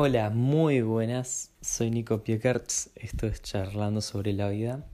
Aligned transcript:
Hola, 0.00 0.30
muy 0.30 0.80
buenas. 0.80 1.50
Soy 1.60 1.90
Nico 1.90 2.22
Piekertz. 2.22 2.90
Esto 2.94 3.26
es 3.26 3.42
Charlando 3.42 4.00
sobre 4.00 4.32
la 4.32 4.48
vida. 4.48 4.86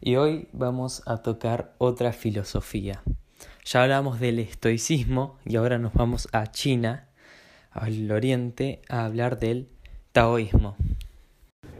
Y 0.00 0.16
hoy 0.16 0.48
vamos 0.52 1.04
a 1.06 1.18
tocar 1.18 1.76
otra 1.78 2.12
filosofía. 2.12 3.00
Ya 3.64 3.84
hablamos 3.84 4.18
del 4.18 4.40
estoicismo 4.40 5.38
y 5.46 5.54
ahora 5.54 5.78
nos 5.78 5.92
vamos 5.92 6.26
a 6.32 6.50
China, 6.50 7.06
al 7.70 8.10
oriente, 8.10 8.82
a 8.88 9.04
hablar 9.04 9.38
del 9.38 9.68
taoísmo. 10.10 10.74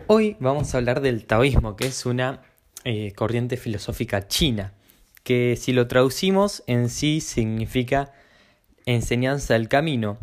Hoy 0.07 0.37
vamos 0.39 0.73
a 0.73 0.79
hablar 0.79 1.01
del 1.01 1.27
taoísmo, 1.27 1.75
que 1.75 1.89
es 1.89 2.07
una 2.07 2.41
eh, 2.85 3.11
corriente 3.17 3.57
filosófica 3.57 4.29
china, 4.29 4.75
que 5.25 5.57
si 5.57 5.73
lo 5.73 5.89
traducimos 5.89 6.63
en 6.69 6.89
sí 6.89 7.21
significa 7.21 8.13
enseñanza 8.87 9.55
del 9.55 9.69
camino. 9.69 10.19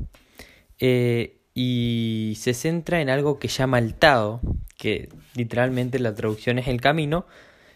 Eh, 0.79 1.36
y 1.59 2.35
se 2.37 2.53
centra 2.53 3.01
en 3.01 3.09
algo 3.09 3.39
que 3.39 3.47
llama 3.47 3.79
el 3.79 3.95
Tao, 3.95 4.41
que 4.77 5.09
literalmente 5.33 5.97
la 5.97 6.13
traducción 6.13 6.59
es 6.59 6.68
el 6.68 6.79
camino, 6.79 7.25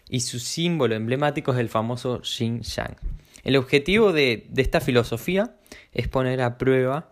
y 0.08 0.20
su 0.20 0.38
símbolo 0.38 0.94
emblemático 0.94 1.52
es 1.52 1.58
el 1.58 1.68
famoso 1.68 2.22
Yin 2.22 2.62
Yang. 2.62 2.94
El 3.42 3.56
objetivo 3.56 4.12
de, 4.12 4.46
de 4.48 4.62
esta 4.62 4.80
filosofía 4.80 5.56
es 5.92 6.06
poner 6.06 6.42
a 6.42 6.58
prueba 6.58 7.10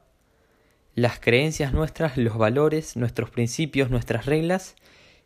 las 0.95 1.19
creencias 1.19 1.73
nuestras, 1.73 2.17
los 2.17 2.39
valores, 2.39 2.97
nuestros 2.97 3.31
principios, 3.31 3.91
nuestras 3.91 4.27
reglas 4.27 4.77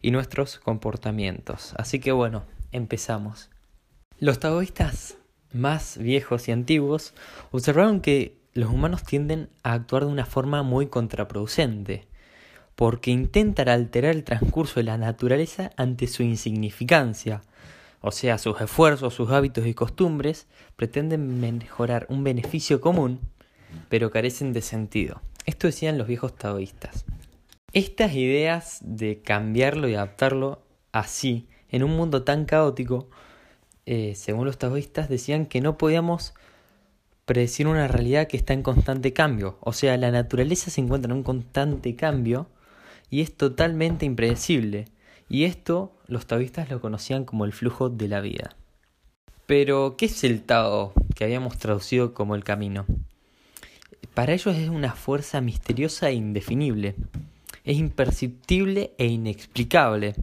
y 0.01 0.13
nuestros 0.13 0.59
comportamientos. 0.59 1.75
Así 1.77 2.01
que 2.01 2.13
bueno, 2.13 2.47
empezamos. 2.73 3.51
Los 4.19 4.41
taoístas 4.41 5.19
más 5.53 5.99
viejos 5.99 6.49
y 6.49 6.53
antiguos 6.53 7.13
observaron 7.51 8.01
que 8.01 8.44
los 8.55 8.71
humanos 8.71 9.03
tienden 9.03 9.51
a 9.63 9.73
actuar 9.73 10.05
de 10.05 10.13
una 10.13 10.27
forma 10.27 10.63
muy 10.63 10.87
contraproducente, 10.87 12.07
porque 12.77 13.11
intentan 13.11 13.69
alterar 13.69 14.15
el 14.15 14.25
transcurso 14.25 14.81
de 14.81 14.85
la 14.85 14.99
naturaleza 14.99 15.71
ante 15.77 16.07
su 16.07 16.23
insignificancia, 16.23 17.43
o 18.01 18.11
sea, 18.11 18.39
sus 18.39 18.61
esfuerzos, 18.61 19.15
sus 19.15 19.31
hábitos 19.31 19.67
y 19.67 19.75
costumbres 19.75 20.47
pretenden 20.77 21.41
mejorar 21.41 22.07
un 22.11 22.23
beneficio 22.23 22.81
común, 22.81 23.21
pero 23.89 24.11
carecen 24.11 24.53
de 24.53 24.63
sentido. 24.63 25.21
Esto 25.47 25.67
decían 25.67 25.99
los 25.99 26.07
viejos 26.07 26.35
taoístas. 26.35 27.05
Estas 27.73 28.15
ideas 28.15 28.79
de 28.83 29.21
cambiarlo 29.21 29.89
y 29.89 29.95
adaptarlo 29.95 30.63
así, 30.93 31.49
en 31.71 31.83
un 31.83 31.97
mundo 31.97 32.23
tan 32.23 32.45
caótico, 32.45 33.09
eh, 33.87 34.15
según 34.15 34.47
los 34.47 34.59
taoístas, 34.59 35.09
decían 35.09 35.47
que 35.47 35.61
no 35.61 35.77
podíamos 35.77 36.35
predecir 37.25 37.67
una 37.67 37.89
realidad 37.89 38.27
que 38.27 38.37
está 38.37 38.53
en 38.53 38.63
constante 38.63 39.13
cambio. 39.13 39.57
O 39.61 39.73
sea, 39.73 39.97
la 39.97 40.11
naturaleza 40.11 40.71
se 40.71 40.81
encuentra 40.81 41.11
en 41.11 41.19
un 41.19 41.25
constante 41.25 41.97
cambio 41.97 42.49
y 43.11 43.21
es 43.21 43.35
totalmente 43.37 44.07
impredecible. 44.07 44.87
Y 45.29 45.45
esto 45.45 45.93
los 46.07 46.27
taoístas 46.27 46.71
lo 46.71 46.81
conocían 46.81 47.25
como 47.25 47.45
el 47.45 47.53
flujo 47.53 47.89
de 47.89 48.09
la 48.09 48.21
vida. 48.21 48.57
Pero, 49.47 49.97
¿qué 49.97 50.07
es 50.07 50.25
el 50.25 50.43
Tao 50.43 50.93
que 51.15 51.25
habíamos 51.25 51.59
traducido 51.59 52.15
como 52.15 52.35
el 52.35 52.45
camino? 52.45 52.87
Para 54.15 54.33
ellos 54.33 54.57
es 54.57 54.69
una 54.69 54.93
fuerza 54.93 55.41
misteriosa 55.41 56.09
e 56.09 56.15
indefinible. 56.15 56.95
Es 57.65 57.77
imperceptible 57.79 58.93
e 58.99 59.07
inexplicable. 59.07 60.15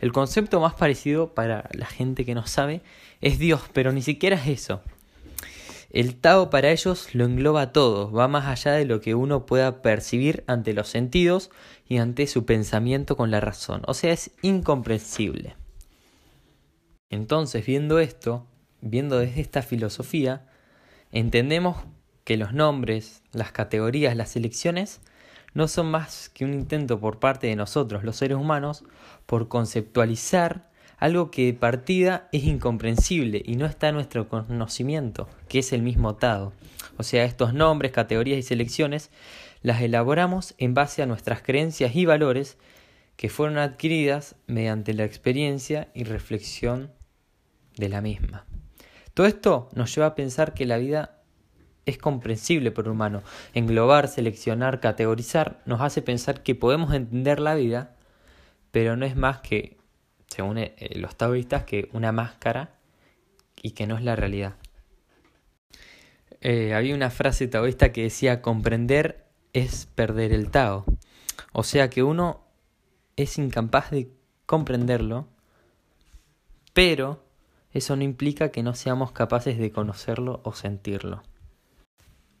El 0.00 0.12
concepto 0.12 0.60
más 0.60 0.74
parecido 0.74 1.34
para 1.34 1.68
la 1.72 1.86
gente 1.86 2.24
que 2.24 2.34
no 2.34 2.46
sabe 2.46 2.82
es 3.20 3.38
Dios, 3.38 3.62
pero 3.72 3.92
ni 3.92 4.02
siquiera 4.02 4.36
es 4.36 4.48
eso. 4.48 4.82
El 5.90 6.16
Tao 6.16 6.50
para 6.50 6.70
ellos 6.70 7.14
lo 7.14 7.24
engloba 7.24 7.72
todo, 7.72 8.12
va 8.12 8.28
más 8.28 8.46
allá 8.46 8.72
de 8.72 8.84
lo 8.84 9.00
que 9.00 9.14
uno 9.14 9.46
pueda 9.46 9.80
percibir 9.80 10.44
ante 10.46 10.74
los 10.74 10.88
sentidos 10.88 11.50
y 11.86 11.96
ante 11.96 12.26
su 12.26 12.44
pensamiento 12.44 13.16
con 13.16 13.30
la 13.30 13.40
razón, 13.40 13.82
o 13.86 13.94
sea, 13.94 14.12
es 14.12 14.32
incomprensible. 14.42 15.56
Entonces, 17.08 17.64
viendo 17.64 18.00
esto, 18.00 18.46
viendo 18.82 19.18
desde 19.18 19.40
esta 19.40 19.62
filosofía, 19.62 20.46
entendemos 21.10 21.78
que 22.24 22.36
los 22.36 22.52
nombres, 22.52 23.22
las 23.32 23.52
categorías, 23.52 24.14
las 24.14 24.36
elecciones 24.36 25.00
no 25.54 25.68
son 25.68 25.90
más 25.90 26.28
que 26.28 26.44
un 26.44 26.52
intento 26.52 27.00
por 27.00 27.18
parte 27.18 27.46
de 27.46 27.56
nosotros, 27.56 28.04
los 28.04 28.16
seres 28.16 28.36
humanos, 28.36 28.84
por 29.24 29.48
conceptualizar 29.48 30.68
algo 30.98 31.30
que 31.30 31.46
de 31.46 31.54
partida 31.54 32.28
es 32.32 32.44
incomprensible 32.44 33.42
y 33.44 33.56
no 33.56 33.66
está 33.66 33.88
en 33.88 33.94
nuestro 33.94 34.28
conocimiento, 34.28 35.28
que 35.48 35.60
es 35.60 35.72
el 35.72 35.82
mismo 35.82 36.16
Tado. 36.16 36.52
O 36.96 37.02
sea, 37.04 37.24
estos 37.24 37.54
nombres, 37.54 37.92
categorías 37.92 38.38
y 38.38 38.42
selecciones 38.42 39.10
las 39.62 39.80
elaboramos 39.80 40.54
en 40.58 40.74
base 40.74 41.02
a 41.02 41.06
nuestras 41.06 41.42
creencias 41.42 41.94
y 41.94 42.04
valores 42.04 42.58
que 43.16 43.28
fueron 43.28 43.58
adquiridas 43.58 44.36
mediante 44.46 44.94
la 44.94 45.04
experiencia 45.04 45.88
y 45.94 46.04
reflexión 46.04 46.92
de 47.76 47.88
la 47.88 48.00
misma. 48.00 48.44
Todo 49.14 49.26
esto 49.26 49.68
nos 49.74 49.94
lleva 49.94 50.08
a 50.08 50.14
pensar 50.14 50.54
que 50.54 50.66
la 50.66 50.78
vida 50.78 51.22
es 51.86 51.98
comprensible 51.98 52.70
por 52.70 52.88
humano. 52.88 53.22
Englobar, 53.54 54.08
seleccionar, 54.08 54.80
categorizar 54.80 55.62
nos 55.64 55.80
hace 55.80 56.02
pensar 56.02 56.42
que 56.42 56.54
podemos 56.54 56.92
entender 56.92 57.40
la 57.40 57.54
vida, 57.54 57.96
pero 58.70 58.96
no 58.96 59.06
es 59.06 59.16
más 59.16 59.40
que 59.40 59.77
según 60.28 60.58
eh, 60.58 60.74
los 60.96 61.16
taoístas, 61.16 61.64
que 61.64 61.88
una 61.92 62.12
máscara 62.12 62.74
y 63.62 63.72
que 63.72 63.86
no 63.86 63.96
es 63.96 64.04
la 64.04 64.16
realidad. 64.16 64.54
Eh, 66.40 66.74
había 66.74 66.94
una 66.94 67.10
frase 67.10 67.48
taoísta 67.48 67.92
que 67.92 68.02
decía 68.02 68.42
comprender 68.42 69.24
es 69.52 69.86
perder 69.86 70.32
el 70.32 70.50
Tao. 70.50 70.84
O 71.52 71.64
sea 71.64 71.90
que 71.90 72.02
uno 72.02 72.44
es 73.16 73.38
incapaz 73.38 73.90
de 73.90 74.08
comprenderlo, 74.46 75.26
pero 76.72 77.24
eso 77.72 77.96
no 77.96 78.04
implica 78.04 78.50
que 78.50 78.62
no 78.62 78.74
seamos 78.74 79.12
capaces 79.12 79.58
de 79.58 79.72
conocerlo 79.72 80.40
o 80.44 80.52
sentirlo. 80.52 81.22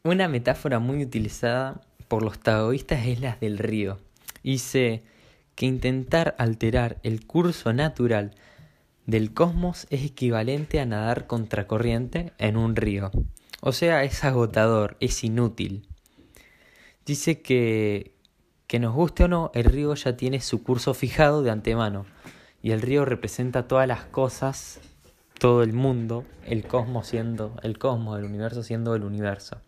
Una 0.04 0.28
metáfora 0.28 0.78
muy 0.78 1.02
utilizada 1.02 1.80
por 2.06 2.22
los 2.22 2.38
taoístas 2.38 3.06
es 3.06 3.20
la 3.20 3.36
del 3.36 3.58
río. 3.58 3.98
Dice, 4.42 5.02
que 5.58 5.66
intentar 5.66 6.36
alterar 6.38 6.98
el 7.02 7.26
curso 7.26 7.72
natural 7.72 8.36
del 9.06 9.34
cosmos 9.34 9.88
es 9.90 10.04
equivalente 10.04 10.78
a 10.78 10.86
nadar 10.86 11.26
contracorriente 11.26 12.32
en 12.38 12.56
un 12.56 12.76
río. 12.76 13.10
O 13.60 13.72
sea, 13.72 14.04
es 14.04 14.22
agotador, 14.22 14.96
es 15.00 15.24
inútil. 15.24 15.88
Dice 17.04 17.42
que, 17.42 18.14
que 18.68 18.78
nos 18.78 18.94
guste 18.94 19.24
o 19.24 19.28
no, 19.28 19.50
el 19.52 19.64
río 19.64 19.92
ya 19.96 20.16
tiene 20.16 20.40
su 20.40 20.62
curso 20.62 20.94
fijado 20.94 21.42
de 21.42 21.50
antemano. 21.50 22.06
Y 22.62 22.70
el 22.70 22.80
río 22.80 23.04
representa 23.04 23.66
todas 23.66 23.88
las 23.88 24.04
cosas, 24.04 24.78
todo 25.40 25.64
el 25.64 25.72
mundo, 25.72 26.24
el 26.46 26.68
cosmos 26.68 27.08
siendo 27.08 27.56
el 27.64 27.78
cosmos, 27.78 28.16
el 28.16 28.26
universo 28.26 28.62
siendo 28.62 28.94
el 28.94 29.02
universo. 29.02 29.60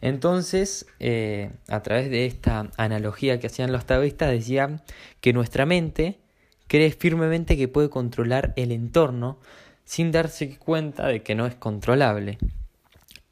Entonces, 0.00 0.86
eh, 1.00 1.50
a 1.68 1.82
través 1.82 2.10
de 2.10 2.26
esta 2.26 2.70
analogía 2.76 3.40
que 3.40 3.46
hacían 3.46 3.72
los 3.72 3.86
taoístas, 3.86 4.30
decían 4.30 4.82
que 5.20 5.32
nuestra 5.32 5.66
mente 5.66 6.18
cree 6.66 6.90
firmemente 6.90 7.56
que 7.56 7.68
puede 7.68 7.88
controlar 7.88 8.52
el 8.56 8.72
entorno 8.72 9.38
sin 9.84 10.12
darse 10.12 10.58
cuenta 10.58 11.06
de 11.06 11.22
que 11.22 11.34
no 11.34 11.46
es 11.46 11.54
controlable. 11.54 12.38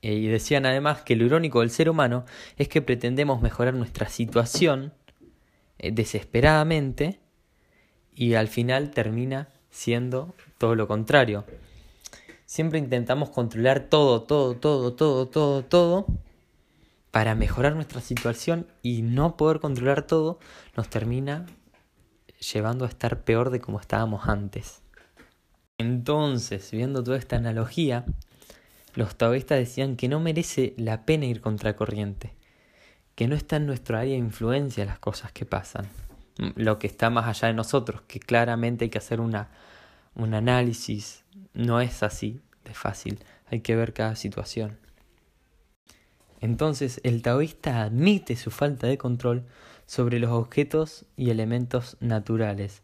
Eh, 0.03 0.15
y 0.15 0.27
decían 0.29 0.67
además 0.67 1.03
que 1.03 1.17
lo 1.17 1.25
irónico 1.25 1.61
del 1.61 1.71
ser 1.71 1.91
humano 1.91 2.25
es 2.57 2.69
que 2.69 2.83
pretendemos 2.83 3.43
mejorar 3.43 3.75
nuestra 3.75 4.09
situación 4.09 4.93
eh, 5.79 5.91
desesperadamente 5.93 7.21
y 8.15 8.35
al 8.35 8.49
final 8.49 8.91
termina 8.91 9.49
siendo 9.71 10.35
todo 10.59 10.75
lo 10.77 10.87
contrario. 10.87 11.45
Siempre 12.47 12.79
intentamos 12.79 13.31
controlar 13.31 13.89
todo, 13.89 14.23
todo, 14.23 14.57
todo, 14.57 14.93
todo, 14.93 15.27
todo, 15.27 15.65
todo 15.65 16.07
para 17.15 17.37
mejorar 17.37 17.77
nuestra 17.77 18.01
situación 18.01 18.67
y 18.83 19.03
no 19.03 19.37
poder 19.37 19.61
controlar 19.61 20.03
todo, 20.03 20.41
nos 20.77 20.91
termina 20.91 21.47
llevando 22.53 22.85
a 22.85 22.89
estar 22.89 23.23
peor 23.23 23.51
de 23.51 23.61
como 23.61 23.79
estábamos 23.79 24.27
antes. 24.27 24.83
Entonces, 25.79 26.73
viendo 26.73 27.05
toda 27.05 27.17
esta 27.17 27.37
analogía, 27.37 28.05
los 28.97 29.15
taoístas 29.15 29.61
decían 29.61 29.95
que 29.95 30.09
no 30.09 30.19
merece 30.19 30.75
la 30.77 31.07
pena 31.07 31.27
ir 31.27 31.41
contracorriente, 31.41 32.35
que 33.15 33.29
no 33.29 33.37
está 33.37 33.59
en 33.59 33.67
nuestro 33.67 33.97
área 33.97 34.15
de 34.15 34.19
influencia 34.19 34.85
las 34.85 34.99
cosas 34.99 35.31
que 35.31 35.47
pasan, 35.47 35.87
lo 36.57 36.81
que 36.81 36.89
está 36.89 37.11
más 37.11 37.29
allá 37.29 37.47
de 37.47 37.55
nosotros, 37.55 38.03
que 38.09 38.19
claramente 38.19 38.87
hay 38.87 38.91
que 38.91 38.99
hacer 38.99 39.21
una, 39.21 39.51
un 40.17 40.35
análisis, 40.35 41.23
no 41.53 41.81
es 41.81 42.03
así 42.03 42.41
de 42.65 42.75
fácil, 42.75 43.21
hay 43.47 43.61
que 43.61 43.77
ver 43.77 43.93
cada 43.93 44.17
situación. 44.17 44.84
Entonces 46.45 47.01
el 47.05 47.23
taoísta 47.23 47.81
admite 47.81 48.37
su 48.37 48.51
falta 48.51 48.87
de 48.87 48.99
control 48.99 49.47
sobre 49.87 50.19
los 50.19 50.31
objetos 50.31 51.07
y 51.17 51.31
elementos 51.31 51.97
naturales, 52.01 52.83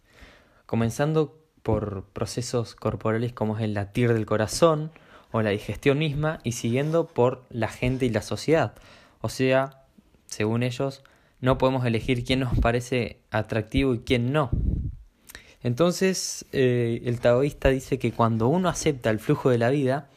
comenzando 0.64 1.36
por 1.62 2.06
procesos 2.14 2.74
corporales 2.74 3.34
como 3.34 3.58
es 3.58 3.64
el 3.64 3.74
latir 3.74 4.14
del 4.14 4.24
corazón 4.24 4.92
o 5.30 5.42
la 5.42 5.50
digestión 5.50 5.98
misma 5.98 6.38
y 6.42 6.52
siguiendo 6.52 7.06
por 7.06 7.44
la 7.50 7.68
gente 7.68 8.06
y 8.06 8.08
la 8.08 8.22
sociedad, 8.22 8.72
o 9.20 9.28
sea, 9.28 9.84
según 10.24 10.62
ellos, 10.62 11.02
no 11.42 11.58
podemos 11.58 11.84
elegir 11.84 12.24
quién 12.24 12.40
nos 12.40 12.58
parece 12.60 13.20
atractivo 13.30 13.92
y 13.92 13.98
quién 13.98 14.32
no. 14.32 14.48
Entonces, 15.62 16.46
eh, 16.52 17.02
el 17.04 17.20
taoísta 17.20 17.68
dice 17.68 17.98
que 17.98 18.12
cuando 18.12 18.48
uno 18.48 18.70
acepta 18.70 19.10
el 19.10 19.18
flujo 19.18 19.50
de 19.50 19.58
la 19.58 19.68
vida 19.68 20.08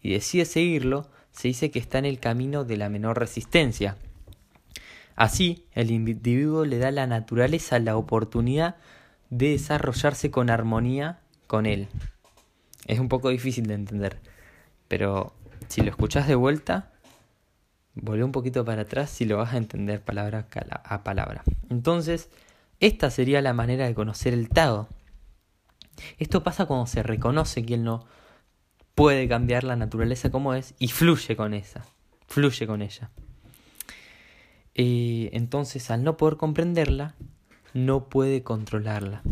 y 0.00 0.14
decide 0.14 0.46
seguirlo, 0.46 1.10
se 1.36 1.48
dice 1.48 1.70
que 1.70 1.78
está 1.78 1.98
en 1.98 2.06
el 2.06 2.18
camino 2.18 2.64
de 2.64 2.78
la 2.78 2.88
menor 2.88 3.18
resistencia. 3.18 3.96
Así, 5.16 5.66
el 5.72 5.90
individuo 5.90 6.64
le 6.64 6.78
da 6.78 6.88
a 6.88 6.92
la 6.92 7.06
naturaleza 7.06 7.78
la 7.78 7.96
oportunidad 7.96 8.76
de 9.28 9.50
desarrollarse 9.50 10.30
con 10.30 10.48
armonía 10.48 11.20
con 11.46 11.66
él. 11.66 11.88
Es 12.86 13.00
un 13.00 13.08
poco 13.08 13.28
difícil 13.28 13.66
de 13.66 13.74
entender, 13.74 14.18
pero 14.88 15.34
si 15.68 15.82
lo 15.82 15.90
escuchas 15.90 16.26
de 16.26 16.36
vuelta, 16.36 16.92
volvé 17.94 18.24
un 18.24 18.32
poquito 18.32 18.64
para 18.64 18.82
atrás 18.82 19.20
y 19.20 19.26
lo 19.26 19.36
vas 19.36 19.52
a 19.52 19.58
entender 19.58 20.00
palabra 20.00 20.46
a 20.84 21.04
palabra. 21.04 21.42
Entonces, 21.68 22.30
esta 22.80 23.10
sería 23.10 23.42
la 23.42 23.52
manera 23.52 23.86
de 23.86 23.94
conocer 23.94 24.32
el 24.32 24.48
Tao. 24.48 24.88
Esto 26.18 26.42
pasa 26.42 26.64
cuando 26.64 26.86
se 26.86 27.02
reconoce 27.02 27.64
que 27.64 27.74
él 27.74 27.84
no 27.84 28.06
puede 28.96 29.28
cambiar 29.28 29.62
la 29.62 29.76
naturaleza 29.76 30.30
como 30.30 30.54
es 30.54 30.74
y 30.78 30.88
fluye 30.88 31.36
con 31.36 31.54
esa, 31.54 31.84
fluye 32.26 32.66
con 32.66 32.80
ella. 32.82 33.10
Eh, 34.74 35.28
entonces, 35.32 35.90
al 35.90 36.02
no 36.02 36.16
poder 36.16 36.36
comprenderla, 36.36 37.14
no 37.74 38.08
puede 38.08 38.42
controlarla. 38.42 39.22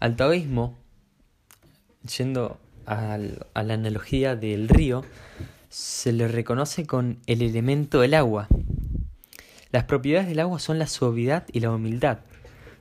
Al 0.00 0.16
taoísmo, 0.16 0.76
yendo 2.16 2.58
a 2.86 3.18
la 3.18 3.74
analogía 3.74 4.36
del 4.36 4.68
río, 4.68 5.04
se 5.68 6.12
le 6.12 6.26
reconoce 6.26 6.86
con 6.86 7.18
el 7.26 7.42
elemento 7.42 8.00
del 8.00 8.14
agua. 8.14 8.48
Las 9.70 9.84
propiedades 9.84 10.28
del 10.28 10.40
agua 10.40 10.60
son 10.60 10.78
la 10.78 10.86
suavidad 10.86 11.44
y 11.52 11.60
la 11.60 11.70
humildad, 11.70 12.20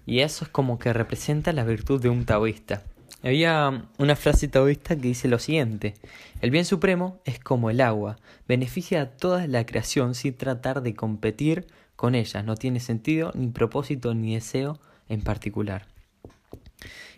y 0.06 0.20
eso 0.20 0.46
es 0.46 0.52
como 0.52 0.80
que 0.80 0.94
representa 0.94 1.52
la 1.52 1.66
virtud 1.66 2.02
de 2.02 2.08
un 2.08 2.24
taoísta. 2.24 2.84
Había 3.24 3.88
una 3.98 4.18
frase 4.18 4.50
taoísta 4.50 4.98
que 4.98 5.08
dice 5.08 5.30
lo 5.30 5.40
siguiente, 5.40 5.94
el 6.42 6.52
bien 6.52 6.66
supremo 6.66 7.22
es 7.24 7.40
como 7.40 7.70
el 7.70 7.80
agua, 7.80 8.18
beneficia 8.50 9.02
a 9.02 9.06
toda 9.12 9.48
la 9.48 9.66
creación 9.66 10.14
sin 10.14 10.36
tratar 10.36 10.82
de 10.82 10.94
competir 10.94 11.66
con 11.96 12.16
ella, 12.16 12.44
no 12.44 12.58
tiene 12.58 12.82
sentido, 12.82 13.32
ni 13.34 13.48
propósito, 13.48 14.14
ni 14.14 14.34
deseo 14.34 14.78
en 15.08 15.22
particular. 15.22 15.88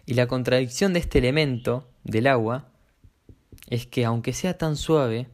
Y 0.06 0.14
la 0.14 0.28
contradicción 0.28 0.94
de 0.94 1.00
este 1.00 1.18
elemento, 1.18 1.90
del 2.04 2.28
agua, 2.28 2.70
es 3.68 3.88
que 3.88 4.06
aunque 4.06 4.34
sea 4.34 4.60
tan 4.60 4.76
suave, 4.76 5.28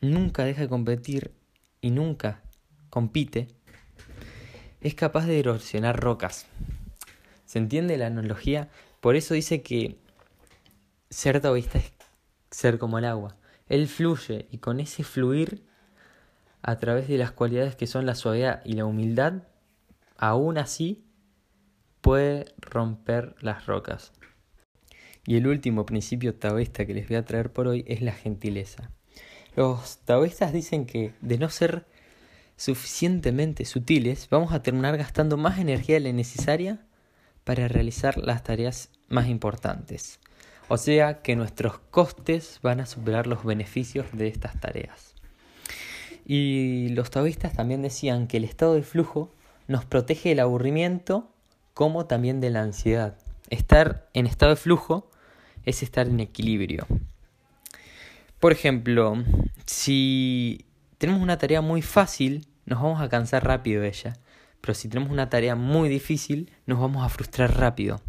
nunca 0.00 0.44
deja 0.44 0.62
de 0.62 0.68
competir 0.68 1.32
y 1.80 1.90
nunca 1.90 2.42
compite, 2.90 3.46
es 4.80 4.96
capaz 4.96 5.26
de 5.26 5.38
erosionar 5.38 6.00
rocas. 6.00 6.46
¿Se 7.44 7.58
entiende 7.60 7.96
la 7.96 8.08
analogía? 8.08 8.70
Por 9.04 9.16
eso 9.16 9.34
dice 9.34 9.60
que 9.60 9.98
ser 11.10 11.38
taoísta 11.42 11.76
es 11.76 11.92
ser 12.50 12.78
como 12.78 12.98
el 12.98 13.04
agua. 13.04 13.36
Él 13.68 13.86
fluye 13.86 14.48
y 14.50 14.56
con 14.56 14.80
ese 14.80 15.04
fluir, 15.04 15.62
a 16.62 16.78
través 16.78 17.06
de 17.08 17.18
las 17.18 17.30
cualidades 17.30 17.76
que 17.76 17.86
son 17.86 18.06
la 18.06 18.14
suavidad 18.14 18.62
y 18.64 18.72
la 18.72 18.86
humildad, 18.86 19.42
aún 20.16 20.56
así 20.56 21.04
puede 22.00 22.46
romper 22.56 23.34
las 23.42 23.66
rocas. 23.66 24.14
Y 25.26 25.36
el 25.36 25.48
último 25.48 25.84
principio 25.84 26.34
taoísta 26.34 26.86
que 26.86 26.94
les 26.94 27.06
voy 27.06 27.16
a 27.16 27.26
traer 27.26 27.52
por 27.52 27.68
hoy 27.68 27.84
es 27.86 28.00
la 28.00 28.12
gentileza. 28.12 28.90
Los 29.54 29.98
taoístas 29.98 30.54
dicen 30.54 30.86
que 30.86 31.12
de 31.20 31.36
no 31.36 31.50
ser 31.50 31.84
suficientemente 32.56 33.66
sutiles, 33.66 34.30
vamos 34.30 34.54
a 34.54 34.62
terminar 34.62 34.96
gastando 34.96 35.36
más 35.36 35.58
energía 35.58 35.96
de 35.96 36.00
la 36.08 36.12
necesaria 36.14 36.86
para 37.44 37.68
realizar 37.68 38.16
las 38.18 38.42
tareas 38.42 38.90
más 39.08 39.28
importantes. 39.28 40.18
O 40.68 40.78
sea 40.78 41.20
que 41.22 41.36
nuestros 41.36 41.78
costes 41.78 42.58
van 42.62 42.80
a 42.80 42.86
superar 42.86 43.26
los 43.26 43.44
beneficios 43.44 44.06
de 44.12 44.28
estas 44.28 44.58
tareas. 44.60 45.14
Y 46.26 46.88
los 46.90 47.10
taoístas 47.10 47.52
también 47.52 47.82
decían 47.82 48.26
que 48.26 48.38
el 48.38 48.44
estado 48.44 48.74
de 48.74 48.82
flujo 48.82 49.30
nos 49.68 49.84
protege 49.84 50.30
del 50.30 50.40
aburrimiento 50.40 51.30
como 51.74 52.06
también 52.06 52.40
de 52.40 52.50
la 52.50 52.62
ansiedad. 52.62 53.18
Estar 53.50 54.08
en 54.14 54.26
estado 54.26 54.50
de 54.50 54.56
flujo 54.56 55.10
es 55.64 55.82
estar 55.82 56.06
en 56.08 56.20
equilibrio. 56.20 56.86
Por 58.40 58.52
ejemplo, 58.52 59.16
si 59.66 60.64
tenemos 60.98 61.22
una 61.22 61.38
tarea 61.38 61.60
muy 61.60 61.82
fácil, 61.82 62.46
nos 62.64 62.80
vamos 62.80 63.00
a 63.00 63.08
cansar 63.08 63.44
rápido 63.46 63.82
de 63.82 63.88
ella. 63.88 64.14
Pero 64.64 64.72
si 64.72 64.88
tenemos 64.88 65.12
una 65.12 65.28
tarea 65.28 65.56
muy 65.56 65.90
difícil, 65.90 66.50
nos 66.64 66.80
vamos 66.80 67.04
a 67.04 67.10
frustrar 67.10 67.54
rápido. 67.58 68.00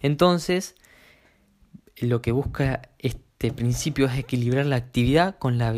Entonces, 0.00 0.74
lo 1.96 2.20
que 2.20 2.32
busca 2.32 2.82
este 2.98 3.50
principio 3.50 4.04
es 4.04 4.18
equilibrar 4.18 4.66
la 4.66 4.76
actividad 4.76 5.38
con 5.38 5.56
la, 5.56 5.74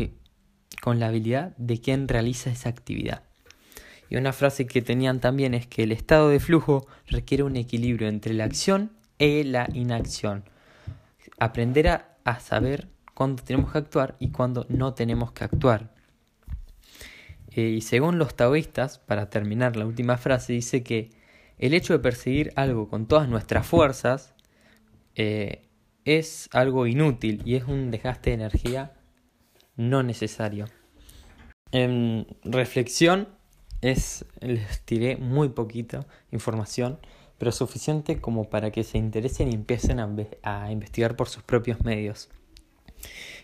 con 0.83 0.99
la 0.99 1.07
habilidad 1.07 1.57
de 1.57 1.81
quien 1.81 2.09
realiza 2.09 2.51
esa 2.51 2.69
actividad. 2.69 3.23
Y 4.11 4.17
una 4.17 4.33
frase 4.33 4.67
que 4.67 4.83
tenían 4.83 5.21
también 5.21 5.55
es 5.55 5.69
que 5.69 5.85
el 5.85 5.93
estado 5.93 6.31
de 6.31 6.41
flujo 6.41 6.89
requiere 7.07 7.45
un 7.45 7.55
equilibrio 7.55 8.09
entre 8.09 8.35
la 8.35 8.43
acción 8.43 8.91
y 9.19 9.45
la 9.45 9.69
inacción. 9.73 10.43
Aprender 11.39 11.87
a, 11.87 12.17
a 12.25 12.41
saber 12.41 12.89
cuándo 13.15 13.45
tenemos 13.45 13.71
que 13.71 13.79
actuar 13.79 14.17
y 14.19 14.31
cuándo 14.33 14.67
no 14.69 14.95
tenemos 14.95 15.31
que 15.31 15.45
actuar. 15.45 15.94
Eh, 17.55 17.69
y 17.69 17.81
según 17.81 18.19
los 18.19 18.35
taoístas, 18.35 18.99
para 18.99 19.31
terminar 19.31 19.77
la 19.77 19.87
última 19.87 20.17
frase, 20.17 20.53
dice 20.53 20.83
que 20.83 21.11
el 21.59 21.75
hecho 21.75 21.93
de 21.93 22.01
perseguir 22.01 22.53
algo 22.57 22.89
con 22.89 23.07
todas 23.07 23.29
nuestras 23.29 23.67
fuerzas 23.67 24.35
eh, 25.15 25.69
es 26.05 26.49
algo 26.53 26.87
inútil 26.87 27.43
y 27.45 27.55
es 27.55 27.65
un 27.65 27.91
desgaste 27.91 28.31
de 28.31 28.35
energía 28.35 28.93
no 29.77 30.03
necesario. 30.03 30.67
En 31.71 32.27
reflexión 32.43 33.29
es, 33.81 34.25
les 34.41 34.81
tiré 34.83 35.17
muy 35.17 35.49
poquita 35.49 36.07
información, 36.33 36.99
pero 37.39 37.53
suficiente 37.53 38.21
como 38.21 38.49
para 38.51 38.71
que 38.71 38.85
se 38.85 38.99
interesen 38.99 39.49
y 39.49 39.55
empiecen 39.55 40.01
a 40.01 40.73
investigar 40.73 41.17
por 41.17 41.29
sus 41.29 41.43
propios 41.43 41.83
medios. 41.85 42.31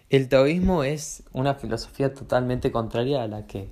El 0.08 0.28
taoísmo 0.28 0.82
es 0.82 1.22
una 1.32 1.54
filosofía 1.54 2.12
totalmente 2.12 2.72
contraria 2.72 3.22
a 3.22 3.28
la 3.28 3.46
que 3.46 3.70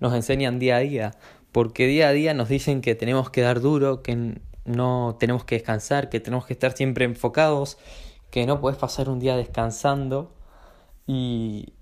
nos 0.00 0.14
enseñan 0.14 0.58
día 0.58 0.76
a 0.76 0.80
día, 0.80 1.10
porque 1.52 1.86
día 1.86 2.08
a 2.08 2.12
día 2.12 2.34
nos 2.34 2.48
dicen 2.48 2.80
que 2.80 2.94
tenemos 2.94 3.30
que 3.30 3.42
dar 3.42 3.60
duro, 3.60 4.02
que 4.02 4.40
no 4.64 5.16
tenemos 5.18 5.44
que 5.44 5.56
descansar, 5.56 6.08
que 6.08 6.20
tenemos 6.20 6.46
que 6.46 6.52
estar 6.52 6.72
siempre 6.72 7.04
enfocados, 7.04 7.78
que 8.30 8.46
no 8.46 8.60
puedes 8.60 8.78
pasar 8.78 9.08
un 9.08 9.18
día 9.18 9.36
descansando 9.36 10.34
y 11.06 11.74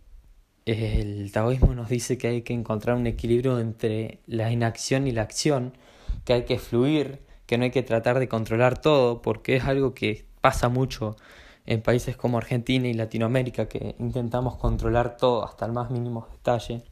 el 0.65 1.31
taoísmo 1.33 1.75
nos 1.75 1.89
dice 1.89 2.19
que 2.19 2.29
hay 2.29 2.43
que 2.43 2.53
encontrar 2.53 2.97
un 2.97 3.07
equilibrio 3.07 3.59
entre 3.59 4.21
la 4.27 4.51
inacción 4.51 5.07
y 5.07 5.13
la 5.13 5.23
acción, 5.23 5.77
que 6.25 6.35
hay 6.35 6.45
que 6.45 6.59
fluir, 6.59 7.21
que 7.47 7.57
no 7.57 7.65
hay 7.65 7.71
que 7.71 7.83
tratar 7.83 8.19
de 8.19 8.29
controlar 8.29 8.81
todo, 8.81 9.23
porque 9.23 9.57
es 9.57 9.65
algo 9.65 9.95
que 9.95 10.27
pasa 10.41 10.69
mucho 10.69 11.17
en 11.65 11.83
países 11.83 12.17
como 12.17 12.39
Argentina 12.39 12.89
y 12.89 12.95
Latinoamérica, 12.95 13.69
que 13.69 13.95
intentamos 13.99 14.57
controlar 14.57 15.17
todo 15.17 15.45
hasta 15.45 15.67
el 15.67 15.73
más 15.73 15.91
mínimo 15.91 16.27
detalle. 16.33 16.83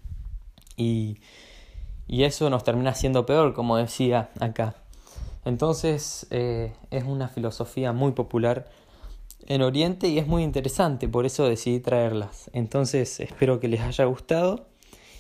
Y, 0.77 1.19
y 2.07 2.25
eso 2.25 2.51
nos 2.51 2.65
termina 2.65 2.95
siendo 2.95 3.27
peor, 3.27 3.55
como 3.55 3.77
decía 3.77 4.31
acá. 4.41 4.77
Entonces 5.45 6.27
eh, 6.31 6.73
es 6.91 7.05
una 7.05 7.29
filosofía 7.29 7.93
muy 7.93 8.13
popular 8.13 8.69
en 9.47 9.63
Oriente 9.63 10.09
y 10.09 10.19
es 10.19 10.27
muy 10.27 10.43
interesante, 10.43 11.09
por 11.09 11.25
eso 11.25 11.49
decidí 11.49 11.81
traerlas. 11.81 12.51
Entonces 12.53 13.21
espero 13.21 13.61
que 13.61 13.69
les 13.69 13.81
haya 13.81 14.05
gustado 14.07 14.67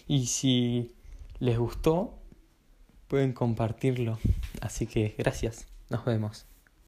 y 0.09 0.27
si 0.27 0.97
les 1.39 1.59
gustó 1.59 2.19
pueden 3.07 3.33
compartirlo. 3.33 4.19
Así 4.61 4.87
que 4.87 5.15
gracias, 5.17 5.67
nos 5.91 6.05
vemos. 6.05 6.47